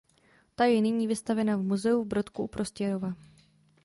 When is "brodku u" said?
2.07-2.47